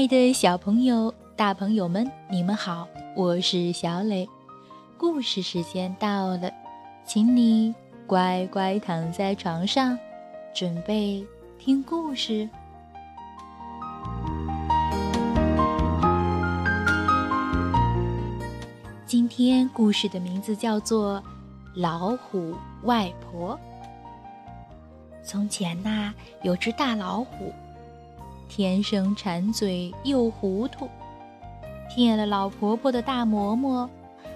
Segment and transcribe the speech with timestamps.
[0.00, 4.26] 爱的小朋友、大朋友们，你们好，我是小磊。
[4.96, 6.50] 故事时间到了，
[7.04, 7.74] 请你
[8.06, 9.98] 乖乖躺在床上，
[10.54, 11.22] 准备
[11.58, 12.48] 听故事。
[19.04, 21.18] 今天故事的名字叫做
[21.74, 22.54] 《老虎
[22.84, 23.54] 外婆》。
[25.22, 27.52] 从前呐，有只大老虎。
[28.50, 30.88] 天生馋嘴又糊涂，
[31.88, 33.88] 骗了老婆婆的大馍馍，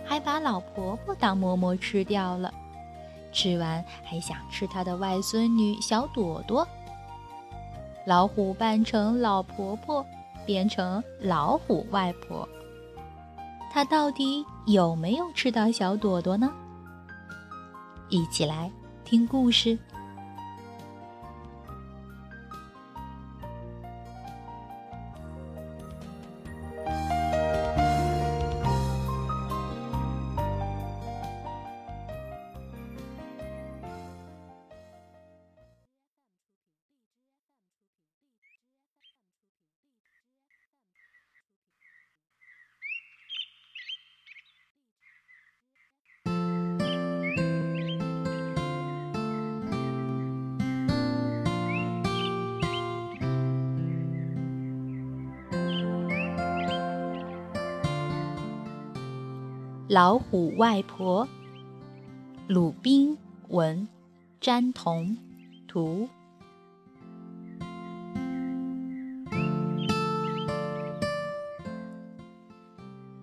[0.04, 2.54] 还把老婆婆当馍馍吃掉了。
[3.32, 6.66] 吃完还想吃她的外孙女小朵朵。
[8.06, 10.06] 老虎扮成老婆婆，
[10.46, 12.48] 变成老虎外婆。
[13.72, 16.48] 他到底有没有吃到小朵朵呢？
[18.10, 18.70] 一起来
[19.04, 19.76] 听故事。
[59.94, 61.28] 老虎外婆，
[62.48, 63.86] 鲁滨文，
[64.40, 65.16] 詹彤
[65.68, 66.08] 图。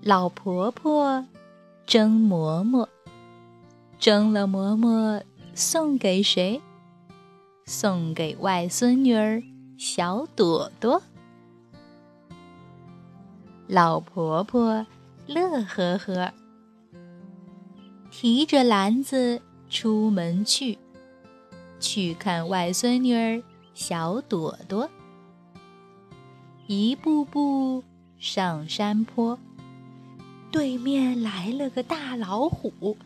[0.02, 1.27] 老婆婆
[1.86, 2.88] 蒸馍馍，
[3.99, 5.22] 蒸了馍馍
[5.53, 6.61] 送给谁？
[7.66, 9.43] 送给外孙女儿
[9.77, 11.04] 小朵朵。
[13.67, 14.86] 老婆婆
[15.27, 16.33] 乐呵呵。
[18.11, 20.77] 提着篮子出门去，
[21.80, 23.42] 去看外孙女儿
[23.73, 24.89] 小朵朵。
[26.67, 27.83] 一步步
[28.20, 29.39] 上山坡，
[30.52, 32.98] 对面来了个大老虎，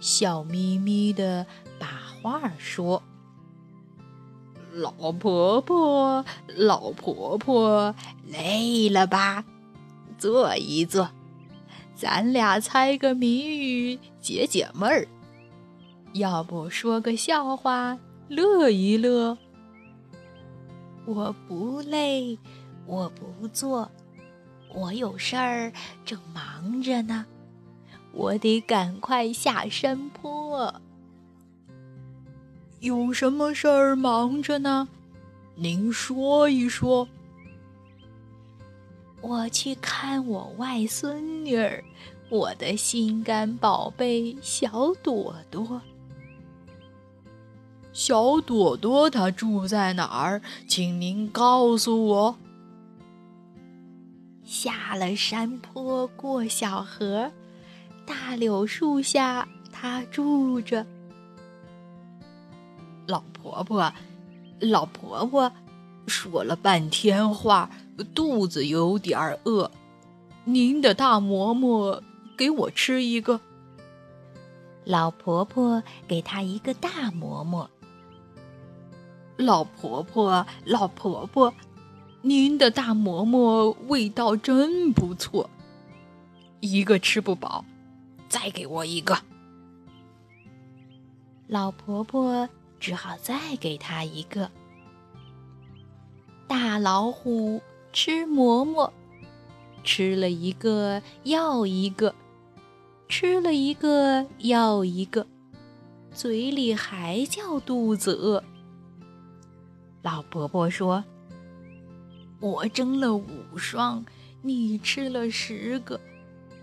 [0.00, 1.46] 笑眯眯的
[1.78, 1.86] 把
[2.22, 3.02] 话说
[4.72, 6.24] ：“老婆婆，
[6.56, 7.94] 老婆婆，
[8.26, 9.44] 累了吧？
[10.18, 11.10] 坐一坐。”
[12.00, 15.06] 咱俩猜个谜语解解闷儿，
[16.14, 19.36] 要不说个笑话乐一乐？
[21.04, 22.38] 我不累，
[22.86, 23.90] 我不做，
[24.74, 25.70] 我有事儿
[26.02, 27.26] 正忙着呢，
[28.12, 30.74] 我得赶快下山坡。
[32.78, 34.88] 有什么事儿忙着呢？
[35.54, 37.06] 您说一说。
[39.22, 41.84] 我去看我外孙女儿，
[42.30, 45.80] 我的心肝宝贝小朵朵。
[47.92, 50.40] 小朵朵她住在哪儿？
[50.66, 52.38] 请您告诉我。
[54.42, 57.30] 下了山坡过小河，
[58.06, 60.86] 大柳树下她住着。
[63.06, 63.92] 老婆婆，
[64.60, 65.52] 老婆婆，
[66.06, 67.70] 说了半天话。
[68.02, 69.70] 肚子有点饿，
[70.44, 72.02] 您的大馍馍
[72.36, 73.40] 给我吃一个。
[74.84, 77.70] 老婆婆给她一个大馍馍。
[79.36, 81.54] 老婆婆，老婆婆，
[82.22, 85.48] 您的大馍馍味道真不错，
[86.60, 87.64] 一个吃不饱，
[88.28, 89.18] 再给我一个。
[91.46, 94.50] 老婆婆只好再给她一个。
[96.46, 97.62] 大老虎。
[97.92, 98.92] 吃馍馍，
[99.82, 102.14] 吃了一个要一个，
[103.08, 105.26] 吃了一个要一个，
[106.12, 108.44] 嘴里还叫肚子饿。
[110.02, 111.04] 老婆婆说
[112.40, 114.04] ：“我蒸了五双，
[114.40, 116.00] 你吃了十个，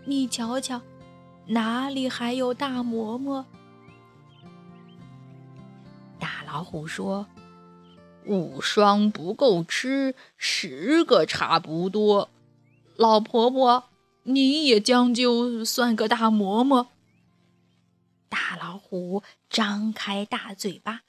[0.05, 0.81] 你瞧瞧，
[1.45, 3.45] 哪里还有大馍馍？”
[6.17, 7.27] 大老虎说。
[8.27, 12.29] 五双不够吃，十个差不多。
[12.97, 13.85] 老婆婆，
[14.23, 16.89] 你也将就算个大馍馍。
[18.27, 21.03] 大老虎张开大嘴巴，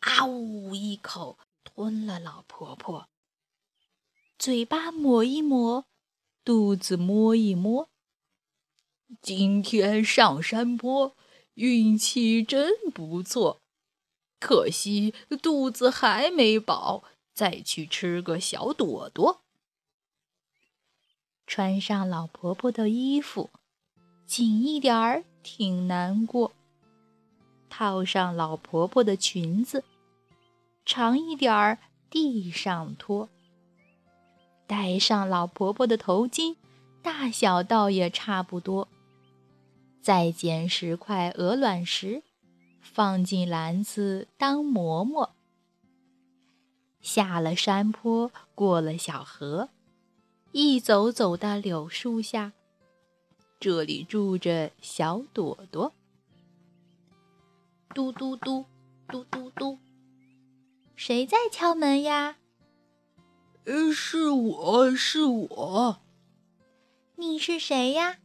[0.00, 3.08] 啊呜一口吞了老婆婆。
[4.38, 5.86] 嘴巴抹一抹，
[6.44, 7.88] 肚子摸一摸。
[9.22, 11.16] 今天上山坡，
[11.54, 13.61] 运气真不错。
[14.42, 19.40] 可惜肚子还没饱，再去吃个小朵朵。
[21.46, 23.50] 穿上老婆婆的衣服，
[24.26, 26.50] 紧一点儿挺难过；
[27.70, 29.84] 套上老婆婆的裙子，
[30.84, 31.78] 长一点儿
[32.10, 33.28] 地上拖；
[34.66, 36.56] 戴上老婆婆的头巾，
[37.00, 38.88] 大小倒也差不多。
[40.00, 42.24] 再捡十块鹅卵石，
[42.92, 45.34] 放进篮子当馍馍。
[47.00, 49.70] 下了山坡，过了小河，
[50.52, 52.52] 一走走到柳树下。
[53.58, 55.92] 这里住着小朵朵。
[57.94, 58.64] 嘟嘟嘟，
[59.08, 59.78] 嘟嘟嘟，
[60.94, 62.36] 谁在敲门呀？
[63.64, 66.00] 呃，是我是我。
[67.16, 68.18] 你是谁呀？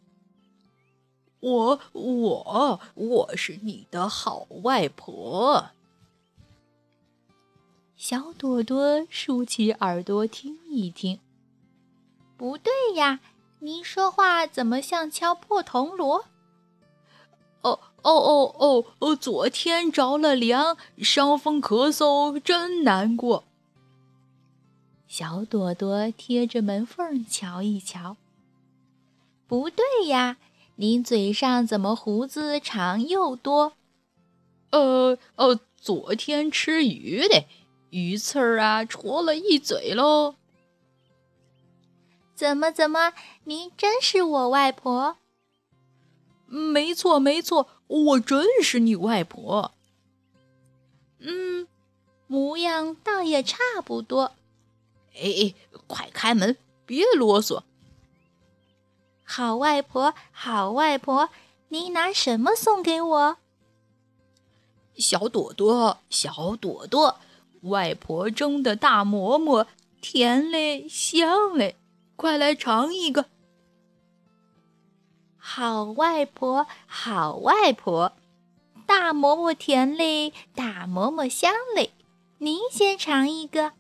[1.40, 5.70] 我我我是你的好外婆。
[7.96, 11.20] 小朵朵竖起耳朵听一听，
[12.38, 13.20] 不对呀，
[13.60, 16.26] 您说话怎么像敲破铜锣？
[17.62, 19.16] 哦哦哦哦哦！
[19.16, 23.44] 昨天着了凉，伤风咳嗽，真难过。
[25.08, 28.16] 小朵朵贴着门缝瞧一瞧，
[29.48, 30.38] 不对呀。
[30.80, 33.74] 您嘴上怎么胡子长又多？
[34.70, 37.46] 呃呃，昨天吃鱼的，
[37.90, 40.36] 鱼刺儿啊，戳了一嘴喽。
[42.36, 43.14] 怎么怎么，
[43.46, 45.18] 您真是我外婆？
[46.46, 49.72] 没错没错，我真是你外婆。
[51.18, 51.68] 嗯，
[52.28, 54.34] 模样倒也差不多。
[55.16, 55.56] 哎哎，
[55.88, 57.64] 快开门，别啰嗦。
[59.30, 61.30] 好外婆，好外婆，
[61.68, 63.38] 你拿什么送给我？
[64.96, 67.20] 小朵朵，小朵朵，
[67.64, 69.68] 外婆蒸的大馍馍，
[70.00, 71.76] 甜嘞，香嘞，
[72.16, 73.26] 快来尝一个。
[75.38, 78.14] 好外婆，好外婆，
[78.86, 81.92] 大馍馍甜嘞，大馍馍香嘞，
[82.38, 83.74] 您先尝一个。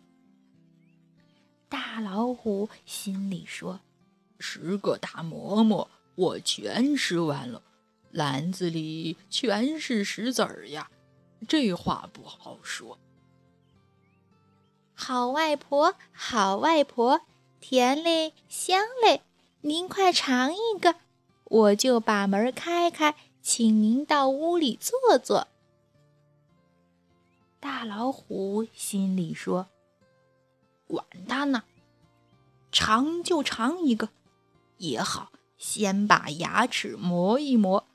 [1.69, 3.79] 大老虎心里说。
[4.39, 7.61] 十个大馍馍，我全吃完了，
[8.11, 10.89] 篮子里全是石子儿呀，
[11.47, 12.97] 这话不好说。
[14.93, 17.21] 好外婆，好外婆，
[17.59, 19.21] 甜嘞，香嘞，
[19.61, 20.95] 您快尝一个，
[21.45, 25.47] 我就把门开开，请您到屋里坐坐。
[27.59, 29.67] 大老虎心里说
[30.87, 31.63] ：“管他呢，
[32.71, 34.09] 尝就尝一个。”
[34.77, 37.85] 也好，先把牙齿磨一磨，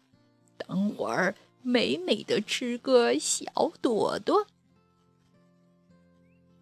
[0.57, 4.47] 等会儿美美的吃个小朵朵。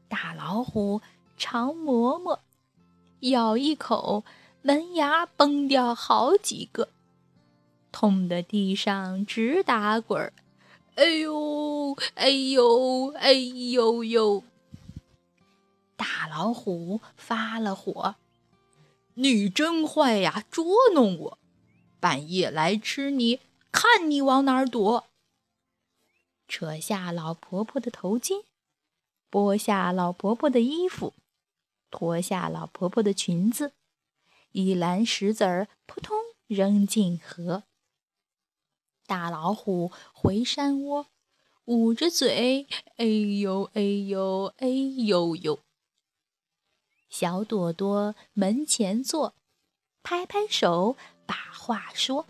[0.08, 1.00] 大老虎
[1.36, 2.40] 尝馍馍，
[3.20, 4.24] 咬一口，
[4.62, 6.88] 门牙崩掉好几个，
[7.92, 10.32] 痛得地上直打滚儿。
[10.96, 14.44] 哎呦，哎呦，哎呦呦！
[15.96, 18.16] 大老虎发了火。
[19.14, 20.64] 你真坏呀，捉
[20.94, 21.38] 弄我！
[21.98, 25.06] 半夜来吃你，看你往哪儿躲！
[26.48, 28.44] 扯下老婆婆的头巾，
[29.30, 31.14] 剥下老婆婆的衣服，
[31.90, 33.72] 脱下老婆婆的裙子，
[34.52, 37.64] 一篮石子儿扑通扔进河。
[39.06, 41.06] 大老虎回山窝，
[41.66, 45.58] 捂着嘴，哎呦哎呦哎呦呦！
[47.10, 49.34] 小朵朵门前坐，
[50.02, 52.24] 拍拍手，把话说：“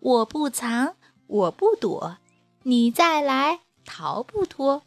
[0.00, 0.96] 我不藏，
[1.28, 2.18] 我不躲，
[2.64, 4.82] 你再来逃不脱。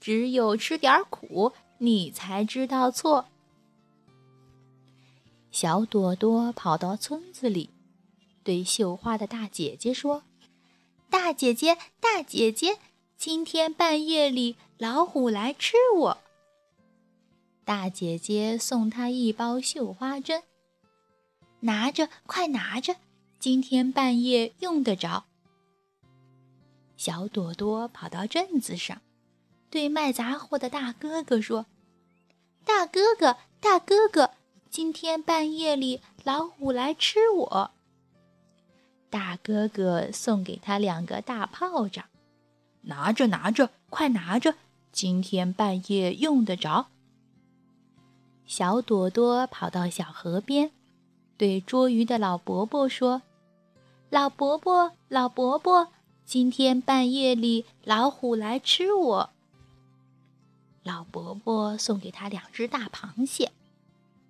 [0.00, 3.26] 只有吃点苦，你才知道错。”
[5.50, 7.70] 小朵朵跑到村子里，
[8.42, 10.24] 对绣花的大姐姐说
[11.08, 12.78] ：“大姐姐，大姐姐，
[13.16, 16.18] 今天半夜里老虎来吃我。”
[17.68, 20.42] 大姐姐送她一包绣花针，
[21.60, 22.96] 拿着，快拿着，
[23.38, 25.26] 今天半夜用得着。
[26.96, 29.02] 小朵朵跑到镇子上，
[29.68, 31.66] 对卖杂货的大哥哥说
[32.64, 34.30] ：“大哥哥，大哥哥，
[34.70, 37.72] 今天半夜里老虎来吃我。”
[39.10, 42.06] 大哥哥送给他两个大炮仗，
[42.80, 44.54] 拿着，拿着，快拿着，
[44.90, 46.86] 今天半夜用得着。
[48.48, 50.70] 小朵朵跑到小河边，
[51.36, 53.20] 对捉鱼的老伯伯说
[54.08, 55.88] ：“老伯伯，老伯伯，
[56.24, 59.30] 今天半夜里老虎来吃我。”
[60.82, 63.52] 老伯伯送给他两只大螃蟹，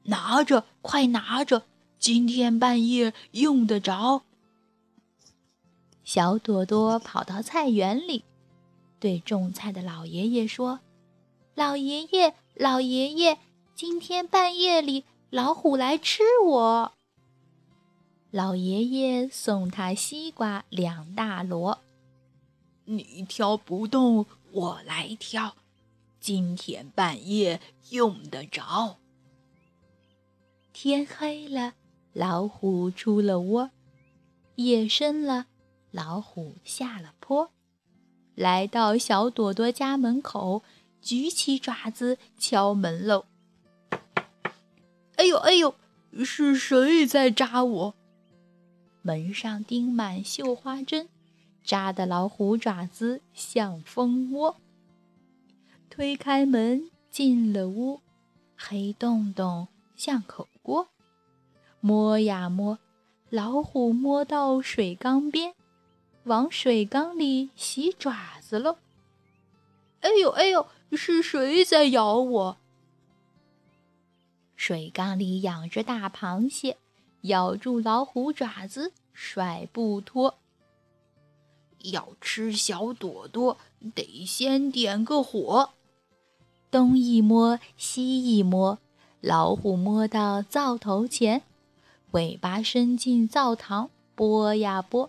[0.06, 1.62] 拿着，快拿着，
[2.00, 4.22] 今天半夜用得着。
[6.02, 8.24] 小朵朵跑到菜园里，
[8.98, 10.80] 对种菜的老爷爷说
[11.54, 13.38] ：“老爷爷，老爷爷，
[13.78, 16.94] 今天半夜里老虎来吃我。”
[18.32, 21.78] 老爷爷送他西瓜两大箩，
[22.86, 25.54] 你挑不动，我来挑，
[26.18, 28.96] 今天半夜用得着。
[30.72, 31.74] 天黑了，
[32.12, 33.70] 老虎出了窝；
[34.56, 35.46] 夜深了。
[35.92, 37.52] 老虎下了坡，
[38.34, 40.64] 来到小朵朵家门口，
[41.00, 43.26] 举起爪子敲门喽。
[45.18, 45.74] 哎呦哎呦，
[46.24, 47.94] 是谁在扎我？
[49.02, 51.08] 门上钉满绣花针，
[51.64, 54.56] 扎的老虎爪子像蜂窝。
[55.90, 58.00] 推开门进了屋，
[58.56, 60.86] 黑洞洞像口锅。
[61.80, 62.78] 摸呀摸，
[63.28, 65.52] 老虎摸到水缸边。
[66.22, 68.76] 往水缸里洗爪子喽！
[70.00, 72.56] 哎呦哎呦，是谁在咬我？
[74.58, 76.76] 水缸里养着大螃蟹，
[77.22, 80.36] 咬住老虎爪子甩不脱。
[81.78, 83.56] 要吃小朵朵，
[83.94, 85.70] 得先点个火。
[86.72, 88.80] 东一摸西一摸，
[89.20, 91.42] 老虎摸到灶头前，
[92.10, 95.08] 尾巴伸进灶膛，拨呀拨。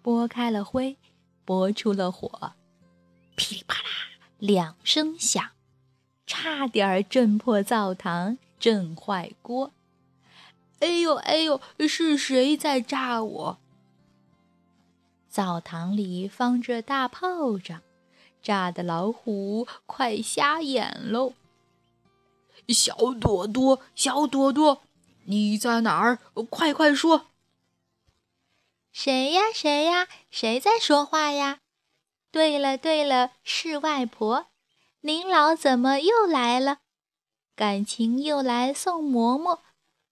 [0.00, 0.96] 拨开了灰，
[1.44, 2.54] 拨出了火，
[3.36, 3.88] 噼里啪啦
[4.38, 5.50] 两声响，
[6.34, 9.70] 差点震破灶堂，震坏锅。
[10.80, 13.58] 哎呦哎呦，是谁在炸我？
[15.28, 17.82] 灶堂里放着大炮仗，
[18.42, 21.34] 炸的老虎快瞎眼喽！
[22.66, 24.80] 小朵朵，小朵朵，
[25.26, 26.18] 你在哪儿？
[26.48, 27.26] 快快说！
[28.90, 29.42] 谁呀？
[29.52, 30.08] 谁呀？
[30.30, 31.58] 谁在说话呀？
[32.30, 34.46] 对了对了，是外婆。
[35.04, 36.78] 您老怎么又来了？
[37.56, 39.60] 感情又来送馍馍。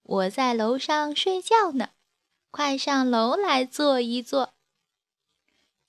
[0.03, 1.91] 我在楼上睡觉呢，
[2.51, 4.49] 快上楼来坐一坐。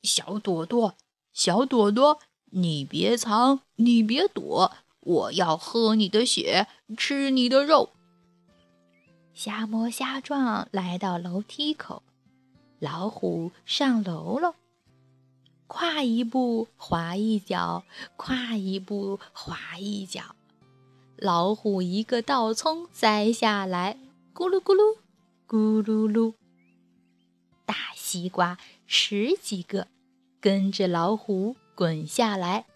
[0.05, 0.95] 小朵朵，
[1.33, 2.21] 小朵朵，
[2.53, 7.91] 你别藏，你别躲，我要喝你的血，吃你的肉。
[9.35, 12.05] 瞎摸瞎撞，来到楼梯口。
[12.79, 14.55] 老虎上楼了，
[15.75, 17.83] 跨一步滑一脚，
[18.19, 20.37] 跨一步滑一脚。
[21.17, 23.97] 老虎一个倒葱栽下来，
[24.35, 24.99] 咕噜咕噜，
[25.49, 26.35] 咕噜噜。
[27.65, 29.89] 大西瓜十几个
[30.43, 32.67] 跟着老虎滚下来，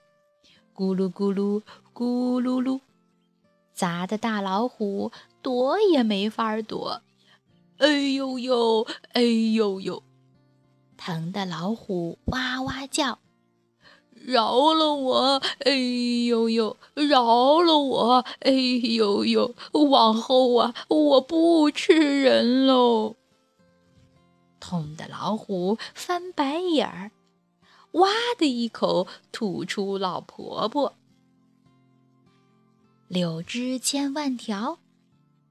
[0.74, 1.60] 咕噜咕噜，
[1.92, 2.80] 咕噜噜，
[3.74, 5.12] 砸的大老虎
[5.42, 7.02] 躲也没法躲。
[7.76, 10.02] 哎呦呦，哎呦呦，
[11.06, 13.20] 疼的老虎哇哇叫，
[14.12, 15.40] 饶了我！
[15.60, 15.70] 哎
[16.26, 18.25] 呦呦，饶了我！
[18.40, 19.54] 哎呦呦，
[19.88, 23.14] 往后啊，我不吃人喽！
[24.58, 27.12] 痛的老虎翻白眼儿，
[27.92, 30.94] 哇的一口吐出老婆婆。
[33.06, 34.80] 柳枝千万条，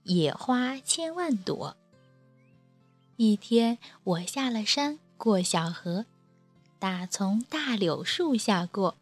[0.03, 1.77] 野花千万朵。
[3.15, 6.05] 一天，我下了山，过小河，
[6.77, 8.95] 打从大柳树下过，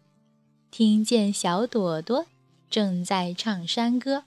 [0.72, 2.25] 听见小朵朵
[2.70, 4.24] 正在唱山歌：“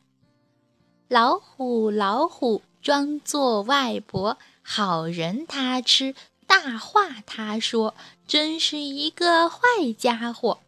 [1.08, 6.14] 老虎，老虎，装作外婆，好人他吃，
[6.46, 7.94] 大话他说，
[8.26, 9.58] 真是一个坏
[9.96, 10.58] 家伙。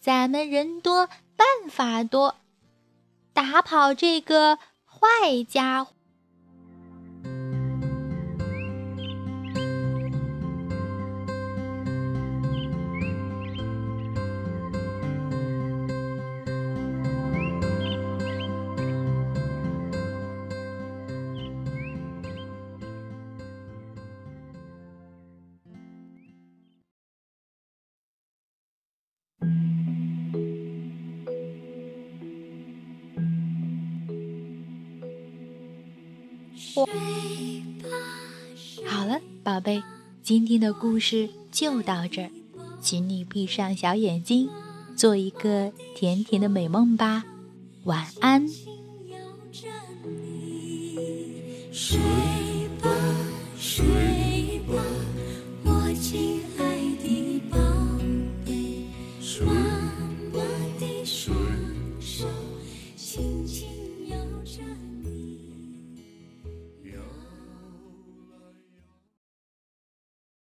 [0.00, 1.06] 咱们人多，
[1.36, 2.36] 办法多，
[3.32, 5.92] 打跑这个坏家伙。”
[38.86, 39.82] 好了，宝贝，
[40.22, 42.30] 今天的故事就到这儿，
[42.80, 44.48] 请你闭上小眼睛，
[44.96, 47.24] 做一个甜甜的美梦吧，
[47.84, 48.48] 晚安。
[51.72, 52.31] 睡。